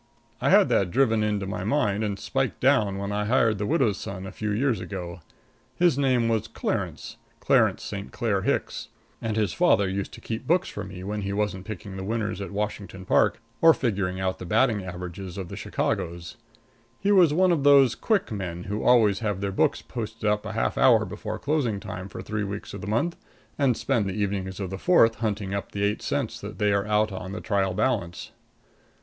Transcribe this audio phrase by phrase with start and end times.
[0.41, 3.99] I had that driven into my mind and spiked down when I hired the widow's
[3.99, 5.19] son a few years ago.
[5.75, 8.11] His name was Clarence Clarence St.
[8.11, 8.87] Clair Hicks
[9.21, 12.41] and his father used to keep books for me when he wasn't picking the winners
[12.41, 16.35] at Washington Park or figuring out the batting averages of the Chicagos.
[16.99, 20.77] He was one of those quick men who always have their books posted up half
[20.77, 23.17] an hour before closing time for three weeks of the month,
[23.59, 26.87] and spend the evenings of the fourth hunting up the eight cents that they are
[26.87, 28.31] out on the trial balance.